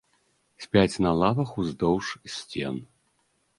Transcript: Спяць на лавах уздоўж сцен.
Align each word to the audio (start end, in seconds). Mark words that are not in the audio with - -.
Спяць 0.63 1.01
на 1.07 1.11
лавах 1.19 1.53
уздоўж 1.65 2.05
сцен. 2.39 2.83